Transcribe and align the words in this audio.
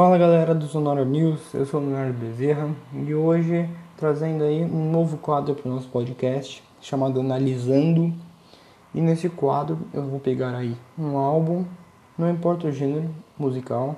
Fala 0.00 0.16
galera 0.16 0.54
do 0.54 0.66
Sonora 0.66 1.04
News, 1.04 1.52
eu 1.52 1.66
sou 1.66 1.78
o 1.78 1.84
Leonardo 1.84 2.14
Bezerra 2.14 2.74
e 3.06 3.14
hoje 3.14 3.68
trazendo 3.98 4.42
aí 4.44 4.64
um 4.64 4.90
novo 4.90 5.18
quadro 5.18 5.54
para 5.54 5.70
o 5.70 5.74
nosso 5.74 5.88
podcast 5.88 6.64
chamado 6.80 7.20
Analisando. 7.20 8.10
E 8.94 9.00
nesse 9.02 9.28
quadro 9.28 9.78
eu 9.92 10.02
vou 10.02 10.18
pegar 10.18 10.54
aí 10.54 10.74
um 10.98 11.18
álbum, 11.18 11.66
não 12.16 12.30
importa 12.30 12.68
o 12.68 12.72
gênero 12.72 13.10
musical, 13.38 13.94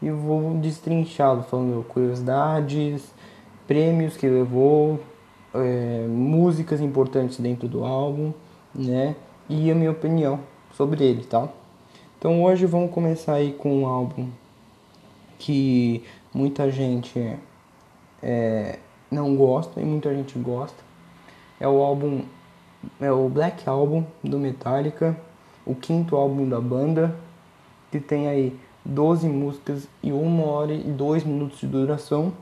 e 0.00 0.10
vou 0.10 0.54
destrinchá-lo, 0.54 1.42
falando 1.42 1.84
curiosidades, 1.86 3.12
prêmios 3.68 4.16
que 4.16 4.26
levou, 4.26 5.00
é, 5.52 6.06
músicas 6.08 6.80
importantes 6.80 7.38
dentro 7.38 7.68
do 7.68 7.84
álbum, 7.84 8.32
né? 8.74 9.14
E 9.50 9.70
a 9.70 9.74
minha 9.74 9.90
opinião 9.90 10.40
sobre 10.72 11.04
ele, 11.04 11.24
tá? 11.24 11.46
Então 12.18 12.42
hoje 12.42 12.64
vamos 12.64 12.90
começar 12.90 13.34
aí 13.34 13.52
com 13.52 13.82
um 13.82 13.86
álbum 13.86 14.30
que 15.42 16.04
muita 16.32 16.70
gente 16.70 17.36
é, 18.22 18.78
não 19.10 19.34
gosta 19.34 19.80
e 19.80 19.84
muita 19.84 20.14
gente 20.14 20.38
gosta. 20.38 20.78
É 21.58 21.66
o 21.66 21.82
álbum, 21.82 22.22
é 23.00 23.10
o 23.10 23.28
Black 23.28 23.68
Album 23.68 24.04
do 24.22 24.38
Metallica, 24.38 25.16
o 25.66 25.74
quinto 25.74 26.14
álbum 26.14 26.48
da 26.48 26.60
banda, 26.60 27.16
que 27.90 27.98
tem 27.98 28.28
aí 28.28 28.56
12 28.84 29.28
músicas 29.28 29.88
e 30.00 30.12
1 30.12 30.44
hora 30.44 30.72
e 30.72 30.92
2 30.92 31.24
minutos 31.24 31.58
de 31.58 31.66
duração. 31.66 32.32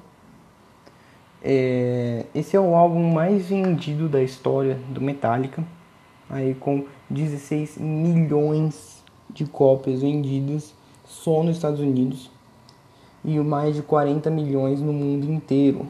É, 1.42 2.26
esse 2.34 2.54
é 2.54 2.60
o 2.60 2.74
álbum 2.74 3.14
mais 3.14 3.46
vendido 3.46 4.10
da 4.10 4.22
história 4.22 4.78
do 4.90 5.00
Metallica, 5.00 5.64
aí 6.28 6.54
com 6.54 6.84
16 7.08 7.78
milhões 7.78 9.02
de 9.30 9.46
cópias 9.46 10.02
vendidas 10.02 10.74
só 11.06 11.42
nos 11.42 11.56
Estados 11.56 11.80
Unidos 11.80 12.29
e 13.24 13.38
mais 13.38 13.74
de 13.74 13.82
40 13.82 14.30
milhões 14.30 14.80
no 14.80 14.92
mundo 14.92 15.30
inteiro. 15.30 15.86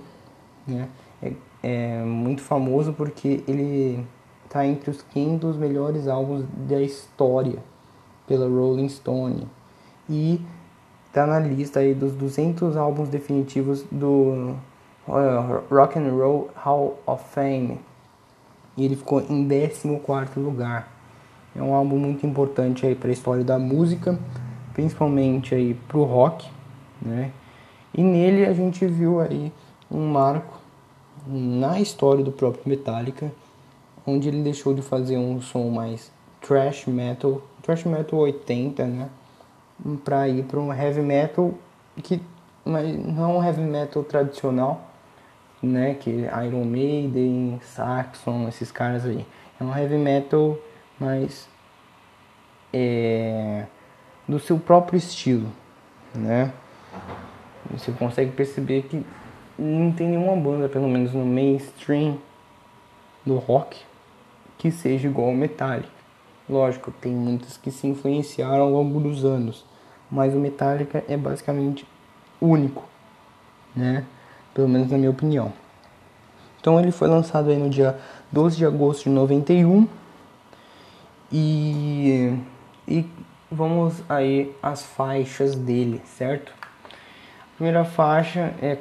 Né? 0.66 0.88
É, 1.22 1.32
é 1.62 2.02
muito 2.02 2.42
famoso 2.42 2.92
porque 2.92 3.42
ele 3.46 4.04
está 4.44 4.66
entre 4.66 4.90
os 4.90 5.02
500 5.02 5.56
melhores 5.56 6.08
álbuns 6.08 6.44
da 6.68 6.80
história 6.80 7.58
pela 8.26 8.48
Rolling 8.48 8.88
Stone 8.88 9.46
e 10.08 10.40
está 11.06 11.26
na 11.26 11.38
lista 11.38 11.80
aí 11.80 11.94
dos 11.94 12.12
200 12.12 12.76
álbuns 12.76 13.08
definitivos 13.08 13.84
do 13.90 14.54
uh, 15.08 15.62
Rock 15.70 15.98
and 15.98 16.10
Roll 16.10 16.50
Hall 16.54 16.98
of 17.06 17.24
Fame 17.32 17.80
e 18.76 18.84
ele 18.84 18.96
ficou 18.96 19.20
em 19.20 19.46
14 19.46 20.38
lugar. 20.38 20.88
É 21.54 21.62
um 21.62 21.74
álbum 21.74 21.98
muito 21.98 22.24
importante 22.24 22.86
aí 22.86 22.94
para 22.94 23.08
a 23.08 23.12
história 23.12 23.42
da 23.42 23.58
música, 23.58 24.18
principalmente 24.72 25.54
aí 25.54 25.74
para 25.74 25.98
o 25.98 26.04
rock 26.04 26.48
né? 27.00 27.32
E 27.92 28.02
nele 28.02 28.46
a 28.46 28.52
gente 28.52 28.86
viu 28.86 29.20
aí 29.20 29.52
um 29.90 30.06
marco 30.06 30.58
na 31.26 31.80
história 31.80 32.22
do 32.22 32.32
próprio 32.32 32.62
Metallica, 32.66 33.32
onde 34.06 34.28
ele 34.28 34.42
deixou 34.42 34.72
de 34.74 34.82
fazer 34.82 35.18
um 35.18 35.40
som 35.40 35.68
mais 35.70 36.12
thrash 36.40 36.86
metal, 36.86 37.42
thrash 37.62 37.84
metal 37.84 38.18
80, 38.18 38.86
né? 38.86 39.08
Para 40.04 40.28
ir 40.28 40.44
para 40.44 40.60
um 40.60 40.72
heavy 40.72 41.00
metal 41.00 41.54
que 42.02 42.20
mas 42.64 42.96
não 43.04 43.38
um 43.38 43.44
heavy 43.44 43.62
metal 43.62 44.04
tradicional, 44.04 44.88
né? 45.62 45.94
Que 45.94 46.10
Iron 46.46 46.64
Maiden, 46.64 47.60
Saxon, 47.62 48.48
esses 48.48 48.70
caras 48.70 49.04
aí. 49.04 49.26
É 49.58 49.64
um 49.64 49.76
heavy 49.76 49.96
metal 49.96 50.58
mais 50.98 51.48
é, 52.72 53.66
do 54.28 54.38
seu 54.38 54.58
próprio 54.58 54.96
estilo, 54.96 55.48
né? 56.14 56.52
Você 57.70 57.92
consegue 57.92 58.32
perceber 58.32 58.82
que 58.82 59.04
não 59.58 59.92
tem 59.92 60.08
nenhuma 60.08 60.36
banda, 60.36 60.68
pelo 60.68 60.88
menos 60.88 61.12
no 61.12 61.24
mainstream 61.24 62.18
do 63.24 63.36
rock, 63.36 63.78
que 64.58 64.70
seja 64.70 65.08
igual 65.08 65.28
ao 65.28 65.34
Metallica. 65.34 65.88
Lógico, 66.48 66.90
tem 66.90 67.12
muitas 67.12 67.56
que 67.56 67.70
se 67.70 67.86
influenciaram 67.86 68.62
ao 68.64 68.70
longo 68.70 68.98
dos 68.98 69.24
anos, 69.24 69.64
mas 70.10 70.34
o 70.34 70.38
Metallica 70.38 71.04
é 71.08 71.16
basicamente 71.16 71.86
único, 72.40 72.84
né? 73.76 74.04
Pelo 74.52 74.68
menos 74.68 74.90
na 74.90 74.98
minha 74.98 75.10
opinião. 75.10 75.52
Então 76.60 76.78
ele 76.80 76.90
foi 76.90 77.08
lançado 77.08 77.50
aí 77.50 77.56
no 77.56 77.70
dia 77.70 77.98
12 78.32 78.56
de 78.56 78.66
agosto 78.66 79.04
de 79.04 79.10
91 79.10 79.86
e, 81.32 82.36
e 82.86 83.06
vamos 83.50 84.02
aí 84.08 84.54
às 84.62 84.82
faixas 84.82 85.54
dele, 85.54 86.02
certo? 86.04 86.52
Primeira 87.60 87.84
faixa 87.84 88.54
é, 88.62 88.74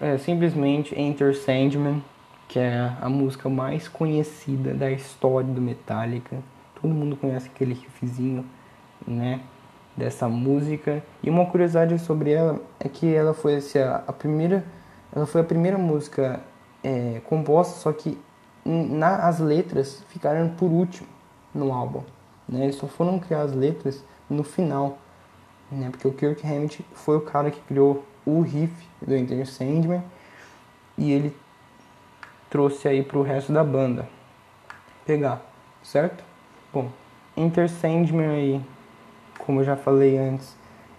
é 0.00 0.16
simplesmente 0.16 0.98
Enter 0.98 1.36
Sandman, 1.36 2.02
que 2.48 2.58
é 2.58 2.90
a 2.98 3.10
música 3.10 3.46
mais 3.46 3.88
conhecida 3.88 4.72
da 4.72 4.90
história 4.90 5.46
do 5.46 5.60
Metallica. 5.60 6.38
Todo 6.80 6.94
mundo 6.94 7.14
conhece 7.14 7.48
aquele 7.48 7.74
riffzinho, 7.74 8.42
né, 9.06 9.40
dessa 9.94 10.30
música. 10.30 11.04
E 11.22 11.28
uma 11.28 11.44
curiosidade 11.44 11.98
sobre 11.98 12.32
ela 12.32 12.58
é 12.80 12.88
que 12.88 13.14
ela 13.14 13.34
foi 13.34 13.56
assim, 13.56 13.80
a, 13.80 13.96
a 14.06 14.12
primeira, 14.14 14.64
ela 15.14 15.26
foi 15.26 15.42
a 15.42 15.44
primeira 15.44 15.76
música 15.76 16.40
é, 16.82 17.20
composta, 17.26 17.78
só 17.78 17.92
que 17.92 18.18
na, 18.64 19.28
as 19.28 19.40
letras 19.40 20.02
ficaram 20.08 20.48
por 20.48 20.70
último 20.70 21.06
no 21.54 21.70
álbum. 21.70 22.00
Né? 22.48 22.64
Eles 22.64 22.76
só 22.76 22.86
foram 22.86 23.18
criar 23.18 23.42
as 23.42 23.52
letras 23.52 24.02
no 24.30 24.42
final 24.42 24.96
né? 25.70 25.90
Porque 25.90 26.06
o 26.06 26.12
Kirk 26.12 26.46
Hammett 26.46 26.84
foi 26.94 27.16
o 27.16 27.20
cara 27.20 27.50
que 27.50 27.60
criou 27.60 28.04
o 28.24 28.40
riff 28.40 28.72
do 29.00 29.14
Enter 29.14 29.46
Sandman 29.46 30.02
e 30.98 31.12
ele 31.12 31.36
trouxe 32.50 32.88
aí 32.88 33.02
pro 33.02 33.22
resto 33.22 33.52
da 33.52 33.62
banda 33.62 34.08
pegar, 35.04 35.42
certo? 35.82 36.24
Bom, 36.72 36.90
Enter 37.36 37.68
Sandman 37.68 38.28
aí, 38.28 38.60
como 39.38 39.60
eu 39.60 39.64
já 39.64 39.76
falei 39.76 40.18
antes, 40.18 40.56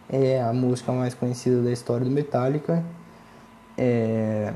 é 0.09 0.41
a 0.41 0.53
música 0.53 0.91
mais 0.91 1.13
conhecida 1.13 1.61
da 1.61 1.71
história 1.71 2.05
do 2.05 2.11
Metallica. 2.11 2.83
É... 3.77 4.53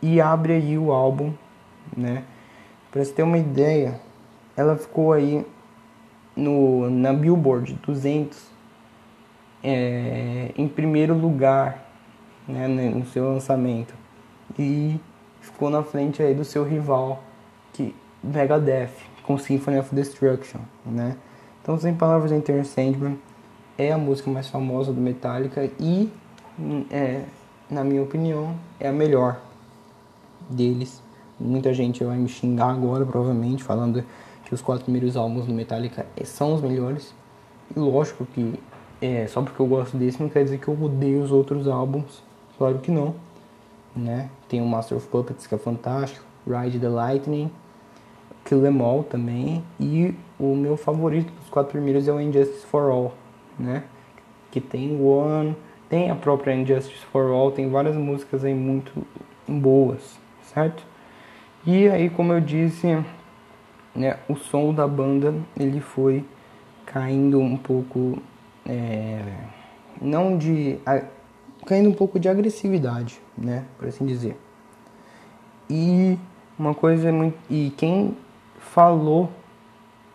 E 0.00 0.20
abre 0.20 0.54
aí 0.54 0.78
o 0.78 0.92
álbum, 0.92 1.34
né? 1.96 2.24
Pra 2.90 3.04
você 3.04 3.12
ter 3.12 3.22
uma 3.22 3.36
ideia, 3.36 4.00
ela 4.56 4.76
ficou 4.76 5.12
aí 5.12 5.44
no, 6.34 6.88
na 6.88 7.12
Billboard 7.12 7.74
200 7.84 8.57
é, 9.62 10.52
em 10.56 10.68
primeiro 10.68 11.14
lugar 11.14 11.88
né, 12.46 12.68
no 12.68 13.04
seu 13.06 13.24
lançamento 13.24 13.94
e 14.58 14.98
ficou 15.40 15.70
na 15.70 15.82
frente 15.82 16.22
aí 16.22 16.34
do 16.34 16.44
seu 16.44 16.64
rival 16.64 17.22
que 17.72 17.94
Megadeth 18.22 18.90
com 19.22 19.36
Symphony 19.36 19.78
of 19.78 19.94
Destruction, 19.94 20.60
né? 20.86 21.16
Então, 21.62 21.78
sem 21.78 21.94
palavras, 21.94 22.32
Enter 22.32 22.64
Sandman 22.64 23.18
é 23.76 23.92
a 23.92 23.98
música 23.98 24.30
mais 24.30 24.48
famosa 24.48 24.90
do 24.90 25.00
Metallica 25.00 25.70
e, 25.78 26.10
é, 26.90 27.24
na 27.70 27.84
minha 27.84 28.02
opinião, 28.02 28.56
é 28.80 28.88
a 28.88 28.92
melhor 28.92 29.38
deles. 30.48 31.02
Muita 31.38 31.74
gente 31.74 32.02
vai 32.02 32.16
me 32.16 32.28
xingar 32.28 32.70
agora, 32.70 33.04
provavelmente, 33.04 33.62
falando 33.62 34.02
que 34.46 34.54
os 34.54 34.62
quatro 34.62 34.84
primeiros 34.84 35.14
álbuns 35.14 35.44
do 35.44 35.52
Metallica 35.52 36.06
são 36.24 36.54
os 36.54 36.62
melhores. 36.62 37.14
E 37.76 37.78
lógico 37.78 38.24
que 38.24 38.58
é, 39.00 39.26
só 39.26 39.42
porque 39.42 39.60
eu 39.60 39.66
gosto 39.66 39.96
desse 39.96 40.20
não 40.20 40.28
quer 40.28 40.44
dizer 40.44 40.58
que 40.58 40.68
eu 40.68 40.76
odeio 40.80 41.22
os 41.22 41.30
outros 41.30 41.68
álbuns. 41.68 42.22
Claro 42.56 42.78
que 42.78 42.90
não. 42.90 43.14
Né? 43.94 44.30
Tem 44.48 44.60
o 44.60 44.66
Master 44.66 44.98
of 44.98 45.06
Puppets 45.08 45.46
que 45.46 45.54
é 45.54 45.58
fantástico, 45.58 46.24
Ride 46.46 46.78
the 46.78 46.88
Lightning, 46.88 47.50
Kill 48.44 48.62
Them 48.62 48.80
All 48.80 49.04
também. 49.04 49.64
E 49.78 50.14
o 50.38 50.54
meu 50.54 50.76
favorito 50.76 51.32
dos 51.32 51.48
quatro 51.50 51.72
primeiros 51.72 52.06
é 52.08 52.12
o 52.12 52.20
Injustice 52.20 52.66
for 52.66 52.90
All, 52.90 53.14
né? 53.58 53.84
Que 54.50 54.60
tem 54.60 55.00
One, 55.00 55.56
tem 55.88 56.10
a 56.10 56.14
própria 56.14 56.54
Injustice 56.54 57.04
for 57.06 57.30
All, 57.30 57.50
tem 57.50 57.68
várias 57.68 57.96
músicas 57.96 58.44
aí 58.44 58.54
muito 58.54 58.92
boas, 59.46 60.18
certo? 60.42 60.84
E 61.66 61.88
aí, 61.88 62.08
como 62.08 62.32
eu 62.32 62.40
disse, 62.40 62.86
né, 63.94 64.18
o 64.28 64.36
som 64.36 64.72
da 64.72 64.86
banda 64.86 65.34
ele 65.58 65.80
foi 65.80 66.24
caindo 66.86 67.40
um 67.40 67.56
pouco 67.56 68.18
é, 68.68 69.22
não 70.00 70.36
de 70.36 70.78
a, 70.84 71.02
caindo 71.66 71.88
um 71.88 71.94
pouco 71.94 72.20
de 72.20 72.28
agressividade, 72.28 73.20
né, 73.36 73.64
por 73.78 73.88
assim 73.88 74.04
dizer. 74.04 74.36
E 75.70 76.18
uma 76.58 76.74
coisa 76.74 77.10
muito 77.10 77.38
e 77.50 77.72
quem 77.76 78.16
falou, 78.58 79.30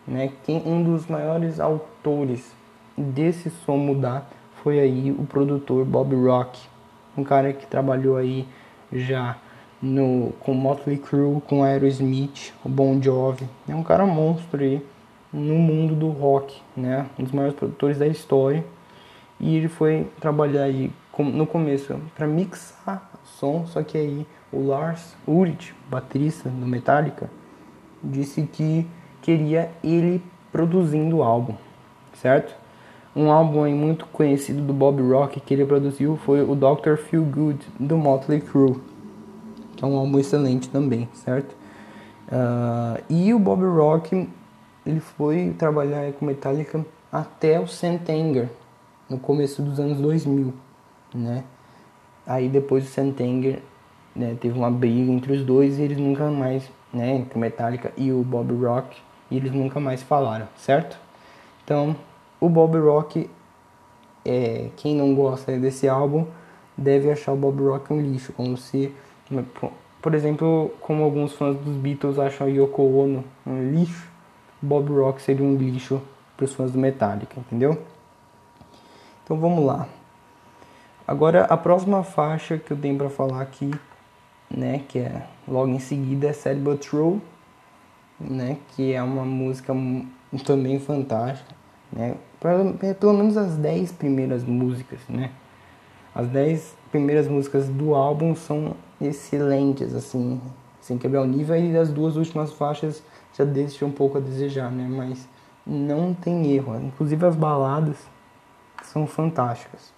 né, 0.06 0.32
quem 0.44 0.62
um 0.64 0.82
dos 0.82 1.06
maiores 1.06 1.58
autores 1.58 2.52
desse 2.96 3.50
som 3.50 3.76
mudar 3.76 4.30
foi 4.62 4.78
aí 4.78 5.10
o 5.10 5.24
produtor 5.26 5.84
Bob 5.84 6.14
Rock, 6.14 6.60
um 7.16 7.24
cara 7.24 7.52
que 7.52 7.66
trabalhou 7.66 8.16
aí 8.16 8.46
já 8.92 9.36
no 9.82 10.32
com 10.40 10.54
Motley 10.54 10.96
Crue, 10.96 11.40
com 11.42 11.62
Aerosmith, 11.62 12.52
o 12.64 12.68
Bon 12.68 13.00
Jovi, 13.02 13.46
é 13.68 13.74
um 13.74 13.82
cara 13.82 14.06
monstro 14.06 14.62
aí 14.62 14.82
no 15.34 15.56
mundo 15.56 15.96
do 15.96 16.08
rock, 16.08 16.62
né? 16.76 17.06
Um 17.18 17.24
dos 17.24 17.32
maiores 17.32 17.56
produtores 17.56 17.98
da 17.98 18.06
história. 18.06 18.64
E 19.40 19.56
ele 19.56 19.68
foi 19.68 20.06
trabalhar 20.20 20.62
aí 20.62 20.92
no 21.18 21.46
começo 21.46 21.94
para 22.14 22.26
mixar 22.26 23.10
som, 23.24 23.66
só 23.66 23.82
que 23.82 23.98
aí 23.98 24.26
o 24.52 24.64
Lars 24.64 25.16
Ulrich, 25.26 25.74
baterista 25.90 26.48
do 26.48 26.66
Metallica, 26.66 27.28
disse 28.02 28.42
que 28.42 28.86
queria 29.20 29.70
ele 29.82 30.22
produzindo 30.52 31.16
o 31.16 31.22
álbum, 31.22 31.54
certo? 32.14 32.54
Um 33.16 33.30
álbum 33.30 33.64
aí 33.64 33.74
muito 33.74 34.06
conhecido 34.06 34.62
do 34.62 34.72
Bob 34.72 35.02
Rock 35.02 35.40
que 35.40 35.54
ele 35.54 35.64
produziu 35.64 36.16
foi 36.16 36.42
o 36.42 36.54
Dr. 36.54 36.96
Feel 36.96 37.24
Good 37.24 37.66
do 37.78 37.96
Motley 37.96 38.40
Crue, 38.40 38.80
que 39.76 39.84
é 39.84 39.86
um 39.86 39.96
álbum 39.96 40.18
excelente 40.18 40.68
também, 40.68 41.08
certo? 41.12 41.54
Uh, 42.28 43.02
e 43.08 43.34
o 43.34 43.38
Bob 43.38 43.64
Rock 43.64 44.28
ele 44.86 45.00
foi 45.00 45.54
trabalhar 45.58 46.12
com 46.12 46.26
Metallica 46.26 46.84
até 47.10 47.58
o 47.60 47.66
Sentenger, 47.66 48.48
no 49.08 49.18
começo 49.18 49.62
dos 49.62 49.78
anos 49.78 49.98
2000, 49.98 50.52
né? 51.14 51.44
Aí 52.26 52.48
depois 52.48 52.84
o 52.84 52.88
Sentenger 52.88 53.62
né, 54.14 54.36
teve 54.40 54.58
uma 54.58 54.70
briga 54.70 55.10
entre 55.10 55.32
os 55.32 55.44
dois 55.44 55.78
e 55.78 55.82
eles 55.82 55.98
nunca 55.98 56.30
mais, 56.30 56.70
né, 56.92 57.16
entre 57.16 57.36
o 57.36 57.38
Metallica 57.38 57.92
e 57.96 58.12
o 58.12 58.22
Bob 58.22 58.52
Rock, 58.54 58.96
e 59.30 59.36
eles 59.36 59.52
nunca 59.52 59.80
mais 59.80 60.02
falaram, 60.02 60.48
certo? 60.56 60.98
Então, 61.64 61.96
o 62.40 62.48
Bob 62.48 62.78
Rock, 62.78 63.28
é, 64.24 64.70
quem 64.76 64.94
não 64.94 65.14
gosta 65.14 65.58
desse 65.58 65.88
álbum, 65.88 66.26
deve 66.76 67.10
achar 67.10 67.32
o 67.32 67.36
Bob 67.36 67.62
Rock 67.62 67.92
um 67.92 68.00
lixo, 68.00 68.32
como 68.32 68.56
se, 68.56 68.92
por 70.00 70.14
exemplo, 70.14 70.70
como 70.80 71.02
alguns 71.02 71.32
fãs 71.32 71.56
dos 71.56 71.76
Beatles 71.76 72.18
acham 72.18 72.48
Yoko 72.48 72.82
Ono 72.82 73.24
um 73.46 73.72
lixo, 73.72 74.13
Bob 74.64 74.92
Rock 74.92 75.22
seria 75.22 75.44
um 75.44 75.56
lixo 75.56 76.00
para 76.36 76.44
os 76.44 76.54
fãs 76.54 76.72
do 76.72 76.78
Metallica, 76.78 77.38
entendeu? 77.38 77.80
Então 79.22 79.38
vamos 79.38 79.64
lá. 79.64 79.86
Agora 81.06 81.44
a 81.44 81.56
próxima 81.56 82.02
faixa 82.02 82.58
que 82.58 82.72
eu 82.72 82.76
tenho 82.76 82.96
para 82.96 83.10
falar 83.10 83.42
aqui, 83.42 83.70
né, 84.50 84.82
que 84.88 84.98
é 84.98 85.26
logo 85.46 85.68
em 85.68 85.78
seguida 85.78 86.28
é 86.28 86.32
Sad 86.32 86.58
But 86.60 86.80
True, 86.80 87.20
né, 88.18 88.58
que 88.68 88.92
é 88.92 89.02
uma 89.02 89.24
música 89.24 89.74
também 90.44 90.80
fantástica, 90.80 91.54
né? 91.92 92.16
Pelo 92.98 93.14
menos 93.14 93.36
as 93.36 93.56
10 93.56 93.92
primeiras 93.92 94.44
músicas, 94.44 95.00
né? 95.08 95.30
As 96.14 96.26
10 96.28 96.74
primeiras 96.90 97.26
músicas 97.26 97.68
do 97.68 97.94
álbum 97.94 98.34
são 98.34 98.74
excelentes, 99.00 99.94
assim, 99.94 100.40
sem 100.80 100.98
quebrar 100.98 101.22
o 101.22 101.26
nível, 101.26 101.56
e 101.56 101.76
as 101.76 101.90
duas 101.90 102.16
últimas 102.16 102.52
faixas 102.52 103.02
já 103.36 103.44
deixam 103.44 103.88
um 103.88 103.92
pouco 103.92 104.18
a 104.18 104.20
desejar, 104.20 104.70
né? 104.70 104.86
Mas 104.88 105.28
não 105.66 106.14
tem 106.14 106.52
erro, 106.52 106.76
inclusive 106.76 107.24
as 107.26 107.36
baladas 107.36 107.96
são 108.82 109.06
fantásticas, 109.06 109.92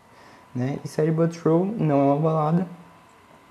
né? 0.55 0.79
E 0.85 0.89
Sad 0.89 1.11
But 1.11 1.33
True 1.33 1.65
não 1.79 2.01
é 2.01 2.05
uma 2.05 2.17
balada, 2.17 2.67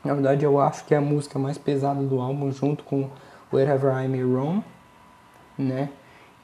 na 0.03 0.13
verdade 0.13 0.45
eu 0.45 0.59
acho 0.59 0.85
que 0.85 0.93
é 0.93 0.97
a 0.97 1.01
música 1.01 1.37
mais 1.37 1.57
pesada 1.57 2.01
do 2.01 2.19
álbum, 2.19 2.51
junto 2.51 2.83
com 2.83 3.09
Wherever 3.53 3.91
I 4.03 4.07
May 4.07 4.23
Roam, 4.23 4.63
né? 5.57 5.89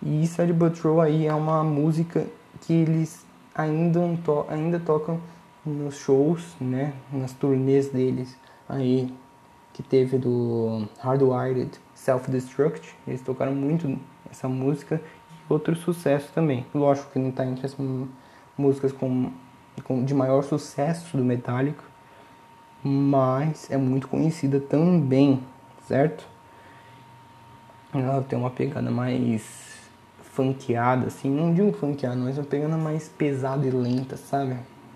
E 0.04 0.26
Sad 0.28 0.52
But 0.54 0.80
True 0.80 1.00
aí 1.00 1.26
é 1.26 1.34
uma 1.34 1.64
música 1.64 2.26
que 2.62 2.74
eles 2.74 3.26
ainda, 3.56 4.00
to 4.24 4.46
ainda 4.50 4.80
tocam 4.80 5.20
nos 5.66 5.96
shows, 5.96 6.56
né? 6.60 6.94
Nas 7.12 7.34
turnês 7.34 7.90
deles 7.90 8.38
aí 8.68 9.14
que 9.74 9.82
teve 9.82 10.18
do 10.18 10.88
Hardwired 11.00 11.72
Self 11.94 12.30
Destruct. 12.30 12.96
Eles 13.08 13.22
tocaram 13.22 13.54
muito 13.54 13.98
essa 14.30 14.48
música 14.48 15.02
e 15.30 15.54
outro 15.54 15.76
sucesso 15.76 16.32
também. 16.34 16.66
Lógico 16.74 17.12
que 17.12 17.20
não 17.20 17.30
está 17.30 17.46
entre 17.46 17.66
as 17.66 17.76
músicas 18.58 18.92
com, 18.92 19.32
com, 19.84 20.04
de 20.04 20.14
maior 20.14 20.44
sucesso 20.44 21.16
do 21.16 21.24
Metallica, 21.24 21.84
mas 22.84 23.70
é 23.70 23.78
muito 23.78 24.08
conhecida 24.08 24.60
também, 24.60 25.44
certo? 25.88 26.26
Ela 27.94 28.22
tem 28.24 28.40
uma 28.40 28.50
pegada 28.50 28.90
mais 28.90 29.72
funkeada, 30.22 31.08
assim, 31.08 31.30
não 31.30 31.54
digo 31.54 31.74
funkeada, 31.74 32.16
mas 32.16 32.38
uma 32.38 32.46
pegada 32.46 32.78
mais 32.78 33.10
pesada 33.10 33.68
e 33.68 33.70
lenta, 33.70 34.16
sabe? 34.16 34.56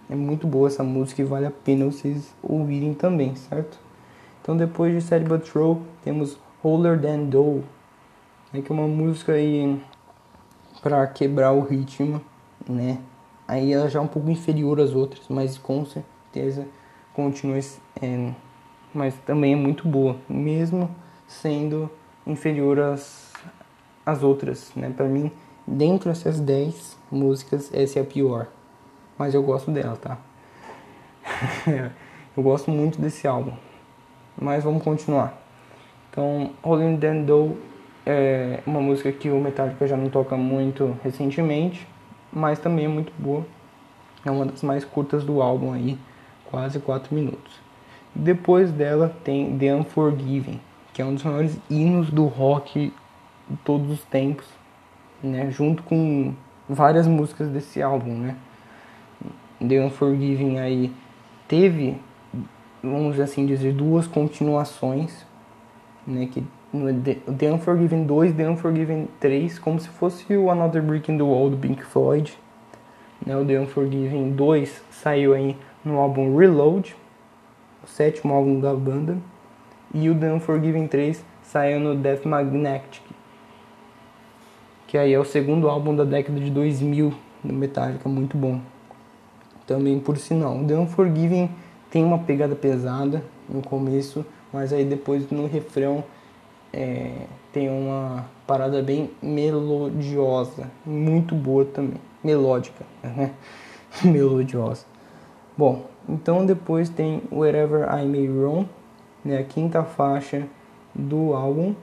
É 0.09 0.15
muito 0.15 0.47
boa 0.47 0.67
essa 0.67 0.83
música 0.83 1.21
e 1.21 1.25
vale 1.25 1.45
a 1.45 1.51
pena 1.51 1.85
vocês 1.85 2.33
ouvirem 2.41 2.93
também, 2.93 3.35
certo? 3.35 3.84
Então 4.45 4.55
depois 4.55 4.93
de 4.93 5.01
Sad 5.01 5.25
But 5.25 5.41
True, 5.41 5.77
temos 6.03 6.37
Roller 6.61 7.01
Than 7.01 7.23
Dough, 7.23 7.63
né, 8.53 8.61
que 8.61 8.71
é 8.71 8.75
uma 8.75 8.87
música 8.87 9.31
aí 9.31 9.81
para 10.83 11.07
quebrar 11.07 11.51
o 11.51 11.61
ritmo, 11.61 12.21
né? 12.69 12.99
Aí 13.47 13.73
ela 13.73 13.89
já 13.89 13.97
é 13.97 14.01
um 14.03 14.07
pouco 14.07 14.29
inferior 14.29 14.79
às 14.79 14.93
outras, 14.93 15.25
mas 15.29 15.57
com 15.57 15.83
certeza 15.83 16.67
continua, 17.15 17.57
é, 17.99 18.33
mas 18.93 19.15
também 19.25 19.53
é 19.53 19.55
muito 19.55 19.87
boa, 19.87 20.15
mesmo 20.29 20.91
sendo 21.27 21.89
inferior 22.27 22.79
às 22.79 23.33
as 24.05 24.21
outras, 24.21 24.71
né? 24.75 24.93
Pra 24.95 25.07
mim, 25.07 25.31
dentro 25.65 26.07
dessas 26.07 26.39
10 26.39 26.95
músicas, 27.11 27.73
essa 27.73 27.97
é 27.97 28.03
a 28.03 28.05
pior. 28.05 28.45
Mas 29.17 29.33
eu 29.33 29.41
gosto 29.41 29.71
dela, 29.71 29.97
tá? 29.97 30.19
eu 32.37 32.43
gosto 32.43 32.69
muito 32.69 33.01
desse 33.01 33.27
álbum. 33.27 33.64
Mas 34.37 34.63
vamos 34.63 34.83
continuar. 34.83 35.33
Então, 36.09 36.51
Rolling 36.61 36.97
Dough 37.25 37.57
é 38.05 38.59
uma 38.65 38.79
música 38.79 39.11
que 39.11 39.29
o 39.29 39.39
Metallica 39.39 39.87
já 39.87 39.97
não 39.97 40.09
toca 40.09 40.37
muito 40.37 40.97
recentemente, 41.03 41.87
mas 42.31 42.59
também 42.59 42.85
é 42.85 42.87
muito 42.87 43.11
boa. 43.17 43.45
É 44.25 44.31
uma 44.31 44.45
das 44.45 44.63
mais 44.63 44.83
curtas 44.83 45.23
do 45.23 45.41
álbum 45.41 45.73
aí, 45.73 45.97
quase 46.49 46.79
4 46.79 47.13
minutos. 47.13 47.59
Depois 48.13 48.71
dela 48.71 49.15
tem 49.23 49.57
The 49.57 49.75
Unforgiven, 49.75 50.59
que 50.93 51.01
é 51.01 51.05
um 51.05 51.13
dos 51.13 51.23
maiores 51.23 51.59
hinos 51.69 52.09
do 52.09 52.25
rock 52.25 52.93
de 53.49 53.57
todos 53.57 53.91
os 53.91 54.03
tempos, 54.05 54.47
né? 55.21 55.51
Junto 55.51 55.83
com 55.83 56.33
várias 56.67 57.07
músicas 57.07 57.49
desse 57.49 57.81
álbum, 57.81 58.13
né? 58.13 58.35
The 59.59 59.85
Unforgiving 59.85 60.59
aí 60.59 60.91
teve, 61.47 61.97
vamos 62.85 63.19
assim 63.19 63.45
dizer, 63.45 63.73
duas 63.73 64.07
continuações, 64.07 65.25
né? 66.05 66.27
Que 66.31 66.43
The 67.37 67.51
Unforgiven 67.51 68.05
2 68.05 68.33
The 68.33 68.49
Unforgiven 68.49 69.07
3, 69.19 69.59
como 69.59 69.79
se 69.79 69.87
fosse 69.89 70.35
o 70.35 70.49
Another 70.49 70.81
Brick 70.81 71.11
in 71.11 71.17
the 71.17 71.23
Wall 71.23 71.49
do 71.49 71.57
Pink 71.57 71.83
Floyd. 71.83 72.33
Né? 73.25 73.35
O 73.35 73.45
The 73.45 73.59
Unforgiven 73.59 74.31
2 74.31 74.83
saiu 74.91 75.33
aí 75.33 75.55
no 75.83 75.97
álbum 75.97 76.35
Reload, 76.35 76.95
o 77.83 77.87
sétimo 77.87 78.33
álbum 78.33 78.59
da 78.59 78.73
banda. 78.73 79.17
E 79.93 80.09
o 80.09 80.19
The 80.19 80.33
Unforgiven 80.33 80.87
3 80.87 81.23
saiu 81.43 81.79
no 81.79 81.95
Death 81.95 82.25
Magnetic, 82.25 83.03
que 84.87 84.97
aí 84.97 85.13
é 85.13 85.19
o 85.19 85.23
segundo 85.23 85.69
álbum 85.69 85.95
da 85.95 86.03
década 86.03 86.39
de 86.39 86.49
2000 86.49 87.13
do 87.43 87.53
Metallica, 87.53 88.09
muito 88.09 88.35
bom. 88.37 88.59
Também 89.65 89.99
por 89.99 90.17
sinal, 90.17 90.59
The 90.65 90.75
Unforgiven 90.75 91.49
tem 91.95 92.03
uma 92.03 92.19
pegada 92.19 92.57
pesada 92.57 93.23
no 93.47 93.61
começo, 93.61 94.25
mas 94.51 94.73
aí 94.73 94.83
depois 94.83 95.31
no 95.31 95.47
refrão 95.47 96.03
é, 96.73 97.21
tem 97.53 97.69
uma 97.69 98.25
parada 98.45 98.83
bem 98.83 99.11
melodiosa, 99.23 100.69
muito 100.85 101.33
boa 101.33 101.63
também, 101.63 102.01
melódica, 102.21 102.85
né? 103.01 103.31
melodiosa. 104.03 104.85
Bom, 105.57 105.85
então 106.09 106.45
depois 106.45 106.89
tem 106.89 107.21
Wherever 107.31 107.87
I 107.89 108.05
May 108.05 108.27
Roam, 108.27 108.67
né, 109.23 109.37
a 109.37 109.43
quinta 109.45 109.81
faixa 109.81 110.45
do 110.93 111.33
álbum, 111.33 111.73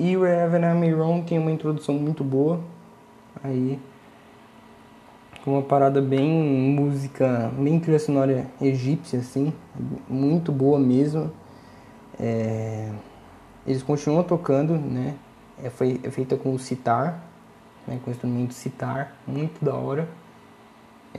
e 0.00 0.16
Wherever 0.16 0.60
I 0.60 0.74
May 0.74 0.92
Roam 0.92 1.22
tem 1.22 1.38
uma 1.38 1.52
introdução 1.52 1.94
muito 1.94 2.24
boa. 2.24 2.58
Aí, 3.40 3.78
com 5.44 5.52
uma 5.52 5.62
parada 5.62 6.00
bem 6.00 6.28
música, 6.28 7.50
bem 7.58 7.78
trilha 7.80 7.98
sonora 7.98 8.46
egípcia, 8.60 9.20
assim. 9.20 9.52
Muito 10.08 10.52
boa 10.52 10.78
mesmo. 10.78 11.30
É, 12.18 12.90
eles 13.66 13.82
continuam 13.82 14.22
tocando, 14.22 14.74
né? 14.76 15.14
É, 15.62 15.70
foi, 15.70 16.00
é 16.02 16.10
feita 16.10 16.36
com 16.36 16.54
o 16.54 16.58
sitar, 16.58 17.22
né? 17.86 17.98
com 18.04 18.10
o 18.10 18.12
instrumento 18.12 18.54
sitar, 18.54 19.16
muito 19.26 19.64
da 19.64 19.74
hora. 19.74 20.08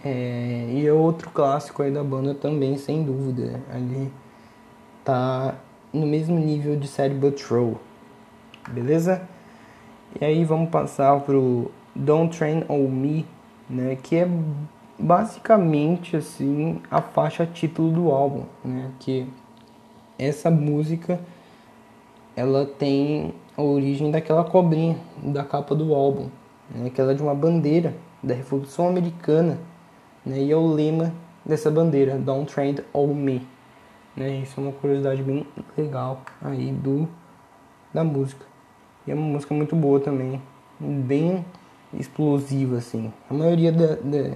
É, 0.04 0.70
e 0.72 0.86
é 0.86 0.94
outro 0.94 1.30
clássico 1.30 1.84
aí 1.84 1.92
da 1.92 2.04
banda 2.04 2.34
também, 2.34 2.78
sem 2.78 3.04
dúvida. 3.04 3.62
Ali 3.72 4.12
tá 5.04 5.56
no 5.94 6.08
mesmo 6.08 6.40
nível 6.40 6.76
de 6.76 6.88
Sad 6.88 7.14
But 7.14 7.36
True 7.36 7.76
beleza? 8.72 9.28
E 10.20 10.24
aí 10.24 10.46
vamos 10.46 10.70
passar 10.70 11.20
pro 11.22 11.72
Don't 11.96 12.38
Train 12.38 12.64
on 12.70 12.88
Me, 12.88 13.26
né, 13.70 13.98
que 14.02 14.16
é 14.16 14.28
basicamente 14.98 16.16
assim 16.16 16.82
a 16.90 17.02
faixa 17.02 17.46
título 17.46 17.92
do 17.92 18.12
álbum, 18.12 18.44
né, 18.64 18.92
que 19.00 19.28
essa 20.18 20.50
música 20.50 21.20
ela 22.36 22.66
tem 22.66 23.34
a 23.58 23.62
origem 23.62 24.12
daquela 24.12 24.44
cobrinha 24.44 24.98
da 25.22 25.44
capa 25.44 25.76
do 25.76 25.94
álbum, 25.94 26.30
né, 26.70 26.90
que 26.90 27.00
ela 27.00 27.12
é 27.12 27.16
de 27.16 27.22
uma 27.22 27.36
bandeira 27.36 27.96
da 28.24 28.34
Revolução 28.34 28.88
Americana, 28.88 29.60
né? 30.26 30.40
E 30.40 30.52
é 30.52 30.56
o 30.56 30.66
lema 30.66 31.14
dessa 31.46 31.70
bandeira, 31.70 32.18
Don't 32.18 32.52
Trade 32.52 32.84
on 32.94 33.14
Me. 33.14 33.46
Né? 34.16 34.38
Isso 34.38 34.60
é 34.60 34.64
uma 34.64 34.72
curiosidade 34.72 35.22
bem 35.22 35.46
legal 35.78 36.22
aí 36.42 36.72
do 36.72 37.08
da 37.94 38.04
música. 38.04 38.46
E 39.06 39.12
é 39.12 39.14
uma 39.14 39.28
música 39.28 39.54
muito 39.54 39.76
boa 39.76 40.00
também, 40.00 40.42
bem 40.80 41.46
explosiva 42.00 42.78
assim. 42.78 43.12
A 43.30 43.34
maioria 43.34 43.72
da, 43.72 43.96
da 43.96 44.36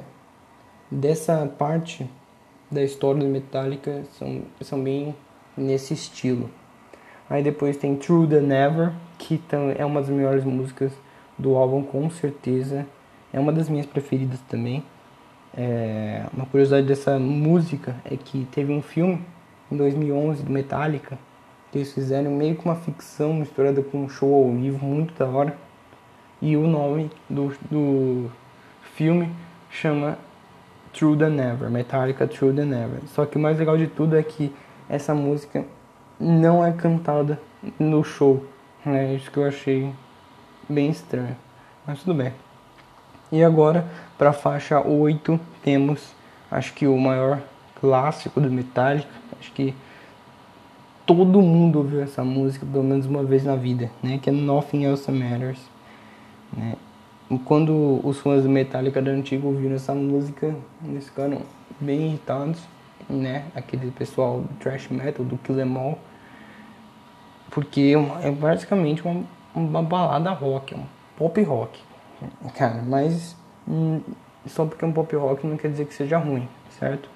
dessa 0.90 1.46
parte 1.58 2.10
da 2.72 2.84
história 2.84 3.22
do 3.22 3.28
Metallica 3.28 4.04
são, 4.18 4.42
são 4.62 4.82
bem 4.82 5.16
nesse 5.56 5.94
estilo. 5.94 6.50
Aí 7.30 7.44
depois 7.44 7.76
tem 7.78 7.96
True 7.96 8.28
the 8.28 8.40
Never, 8.40 8.94
que 9.18 9.42
é 9.78 9.86
uma 9.86 10.00
das 10.00 10.10
melhores 10.10 10.44
músicas 10.44 10.94
do 11.38 11.56
álbum, 11.56 11.84
com 11.84 12.10
certeza. 12.10 12.86
É 13.34 13.40
uma 13.40 13.52
das 13.52 13.68
minhas 13.68 13.86
preferidas 13.86 14.40
também. 14.48 14.84
É, 15.56 16.26
uma 16.34 16.46
curiosidade 16.46 16.88
dessa 16.88 17.20
música 17.20 17.96
é 18.06 18.16
que 18.16 18.48
teve 18.52 18.72
um 18.72 18.82
filme 18.82 19.22
em 19.72 19.76
2011 19.76 20.44
do 20.44 20.52
Metallica 20.52 21.18
que 21.72 21.80
eles 21.80 21.94
fizeram 21.94 22.32
meio 22.32 22.56
que 22.56 22.66
uma 22.66 22.76
ficção 22.76 23.34
misturada 23.34 23.82
com 23.82 24.04
um 24.04 24.10
show 24.10 24.34
ao 24.34 24.52
vivo 24.52 24.86
muito 24.86 25.14
da 25.14 25.26
hora. 25.26 25.58
E 26.42 26.56
o 26.56 26.68
nome 26.68 27.10
do, 27.30 27.54
do 27.70 28.32
filme 28.96 29.32
chama 29.70 30.18
True 30.94 31.18
the 31.18 31.30
Never, 31.30 31.70
Metallica 31.70 32.28
True 32.28 32.54
the 32.54 32.66
Never. 32.66 33.00
Só 33.08 33.26
que 33.26 33.38
o 33.38 33.40
mais 33.40 33.58
legal 33.58 33.78
de 33.78 33.88
tudo 33.88 34.16
é 34.16 34.24
que 34.24 34.54
essa 34.90 35.14
música 35.14 35.66
não 36.20 36.66
é 36.66 36.72
cantada 36.72 37.40
no 37.80 38.04
show. 38.04 38.46
É 38.86 39.14
isso 39.14 39.30
que 39.30 39.38
eu 39.38 39.46
achei 39.46 39.92
bem 40.70 40.90
estranho. 40.90 41.36
Mas 41.86 42.00
tudo 42.00 42.14
bem. 42.14 42.34
E 43.32 43.44
agora, 43.44 43.86
para 44.18 44.30
a 44.30 44.34
faixa 44.34 44.80
8, 44.80 45.40
temos 45.62 46.16
acho 46.50 46.74
que 46.74 46.88
o 46.88 46.98
maior 46.98 47.42
clássico 47.80 48.40
do 48.40 48.50
Metallica. 48.50 49.10
Acho 49.40 49.52
que 49.52 49.76
todo 51.06 51.42
mundo 51.42 51.80
ouviu 51.80 52.02
essa 52.02 52.24
música 52.24 52.66
pelo 52.66 52.84
menos 52.84 53.06
uma 53.06 53.24
vez 53.24 53.44
na 53.44 53.56
vida, 53.56 53.92
né? 54.02 54.20
Que 54.22 54.30
é 54.30 54.34
Nothing 54.34 54.86
Else 54.86 55.12
Matters. 55.12 55.60
Né? 56.56 56.76
Quando 57.46 58.00
os 58.04 58.20
fãs 58.20 58.44
do 58.44 58.50
Metallica 58.50 59.02
da 59.02 59.12
antiga 59.12 59.46
ouviram 59.46 59.76
essa 59.76 59.94
música, 59.94 60.56
eles 60.86 61.10
ficaram 61.10 61.42
bem 61.80 62.08
irritados, 62.08 62.62
né? 63.10 63.46
Aquele 63.54 63.92
pessoal 63.92 64.42
do 64.42 64.54
thrash 64.60 64.88
metal, 64.90 65.26
do 65.26 65.38
Kill 65.38 65.60
Em 65.60 65.78
All, 65.78 66.00
porque 67.52 67.94
é 68.22 68.32
basicamente 68.32 69.04
uma, 69.04 69.24
uma 69.54 69.84
balada 69.84 70.32
rock, 70.32 70.74
um 70.74 70.86
pop 71.18 71.42
rock, 71.44 71.82
cara. 72.56 72.82
Mas 72.82 73.36
hum, 73.68 74.02
só 74.46 74.66
porque 74.66 74.86
é 74.86 74.88
um 74.88 74.94
pop 74.94 75.14
rock 75.16 75.46
não 75.46 75.58
quer 75.58 75.70
dizer 75.70 75.86
que 75.86 75.94
seja 75.94 76.18
ruim, 76.18 76.48
certo? 76.80 77.10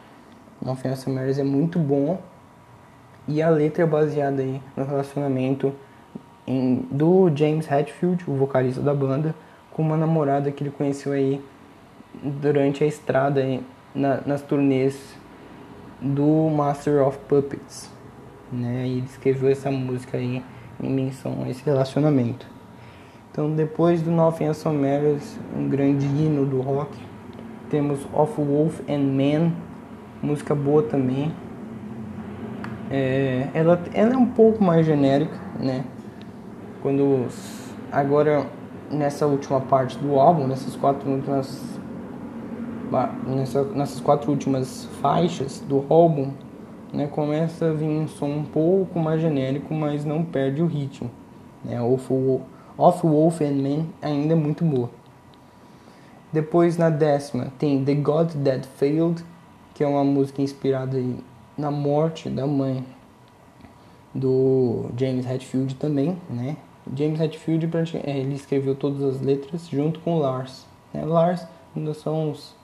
Nothing 0.62 0.90
Else 0.90 1.10
Matters 1.10 1.40
é 1.40 1.44
muito 1.44 1.80
bom 1.80 2.20
e 3.28 3.42
a 3.42 3.50
letra 3.50 3.84
é 3.84 3.86
baseada 3.86 4.42
aí 4.42 4.62
no 4.76 4.86
relacionamento 4.86 5.74
em, 6.48 6.86
do 6.92 7.32
James 7.36 7.70
Hetfield, 7.70 8.24
o 8.28 8.34
vocalista 8.34 8.82
da 8.82 8.94
banda, 8.94 9.36
com 9.72 9.82
uma 9.82 9.98
namorada 9.98 10.52
que 10.52 10.64
ele 10.64 10.72
conheceu 10.72 11.14
aí 11.14 11.42
durante 12.24 12.84
a 12.84 12.88
estrada 12.88 13.42
aí, 13.42 13.64
na, 13.94 14.22
nas 14.26 14.42
turnês 14.42 15.16
do 16.02 16.50
Master 16.50 17.06
of 17.06 17.18
Puppets. 17.28 17.90
Né? 18.52 18.88
E 18.88 18.98
ele 18.98 19.06
escreveu 19.06 19.50
essa 19.50 19.72
música 19.72 20.18
aí 20.18 20.44
em 20.82 20.90
menção 20.90 21.44
a 21.44 21.50
esse 21.50 21.64
relacionamento. 21.64 22.46
Então, 23.32 23.50
depois 23.50 24.02
do 24.02 24.12
Nothing 24.12 24.46
Else 24.46 24.68
Matters, 24.68 25.40
um 25.56 25.70
grande 25.70 26.06
hino 26.06 26.46
do 26.46 26.60
rock, 26.60 26.98
temos 27.70 28.06
Of 28.12 28.42
Wolf 28.42 28.82
and 28.90 29.00
Man, 29.00 29.54
música 30.22 30.54
boa 30.54 30.84
também. 30.84 31.32
É, 32.90 33.48
ela, 33.54 33.82
ela 33.94 34.14
é 34.16 34.18
um 34.18 34.26
pouco 34.26 34.62
mais 34.62 34.86
genérica, 34.86 35.40
né? 35.58 35.86
Quando 36.82 37.28
agora 37.92 38.48
nessa 38.90 39.26
última 39.28 39.62
parte 39.62 39.98
do 39.98 40.20
álbum, 40.20 40.48
nessas 40.48 40.76
quatro 40.76 41.10
últimas 41.10 41.80
nessa, 43.26 43.64
nessas 43.64 44.02
quatro 44.02 44.32
últimas 44.32 44.86
faixas 45.02 45.64
do 45.68 45.86
álbum, 45.90 46.32
né, 46.92 47.08
começa 47.08 47.70
a 47.70 47.74
vir 47.74 47.88
um 47.88 48.08
som 48.08 48.28
um 48.28 48.44
pouco 48.44 49.00
mais 49.00 49.22
genérico, 49.22 49.74
mas 49.74 50.04
não 50.04 50.24
perde 50.24 50.62
o 50.62 50.66
ritmo. 50.66 51.10
Né? 51.64 51.82
Off, 51.82 52.12
Off 52.78 53.08
Wolf 53.08 53.42
and 53.42 53.62
Man 53.62 53.86
ainda 54.02 54.34
é 54.34 54.36
muito 54.36 54.66
boa. 54.66 54.90
Depois 56.34 56.78
na 56.78 56.90
décima 56.90 57.52
tem 57.58 57.84
The 57.84 57.96
God 57.96 58.32
That 58.44 58.68
Failed, 58.76 59.24
que 59.74 59.84
é 59.84 59.88
uma 59.88 60.04
música 60.04 60.42
inspirada 60.42 61.02
na 61.58 61.72
morte 61.72 62.30
da 62.30 62.48
mãe 62.48 62.84
do 64.14 64.90
James 64.98 65.26
Hetfield 65.26 65.76
também, 65.76 66.18
né? 66.30 66.58
James 66.96 67.20
Hetfield 67.20 67.70
é, 68.04 68.20
ele 68.20 68.36
escreveu 68.36 68.76
todas 68.76 69.02
as 69.02 69.22
letras 69.22 69.68
junto 69.68 70.00
com 70.02 70.20
Lars. 70.20 70.66
Né? 70.94 71.06
Lars 71.06 71.46
ainda 71.76 71.94
são 71.94 72.30
uns, 72.30 72.56